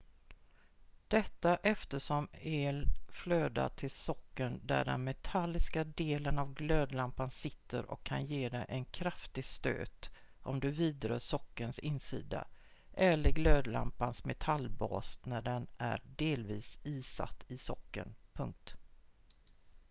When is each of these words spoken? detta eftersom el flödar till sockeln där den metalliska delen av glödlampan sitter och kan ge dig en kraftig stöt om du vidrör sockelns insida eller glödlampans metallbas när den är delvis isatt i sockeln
detta 1.07 1.55
eftersom 1.55 2.27
el 2.31 2.87
flödar 3.07 3.69
till 3.69 3.91
sockeln 3.91 4.59
där 4.67 4.85
den 4.85 5.03
metalliska 5.03 5.83
delen 5.83 6.39
av 6.39 6.53
glödlampan 6.53 7.31
sitter 7.31 7.91
och 7.91 8.03
kan 8.03 8.25
ge 8.25 8.49
dig 8.49 8.65
en 8.69 8.85
kraftig 8.85 9.45
stöt 9.45 10.09
om 10.41 10.59
du 10.59 10.71
vidrör 10.71 11.19
sockelns 11.19 11.79
insida 11.79 12.47
eller 12.93 13.31
glödlampans 13.31 14.25
metallbas 14.25 15.19
när 15.23 15.41
den 15.41 15.67
är 15.77 16.01
delvis 16.17 16.79
isatt 16.83 17.45
i 17.47 17.57
sockeln 17.57 18.13